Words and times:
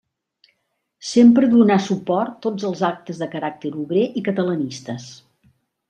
Sempre 1.09 1.49
donà 1.51 1.77
suport 1.89 2.39
tots 2.47 2.67
els 2.71 2.83
actes 2.91 3.23
de 3.25 3.31
caràcter 3.37 3.75
obrer 3.87 4.11
i 4.23 4.29
catalanistes. 4.31 5.11